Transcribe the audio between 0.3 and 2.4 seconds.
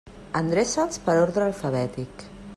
Endreça'ls per ordre alfabètic.